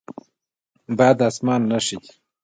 باد 0.97 1.15
د 1.19 1.21
اسمان 1.29 1.61
نښې 1.69 1.97
بدلوي 2.01 2.11